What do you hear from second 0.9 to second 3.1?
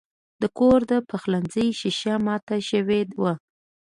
د پخلنځي شیشه مات شوې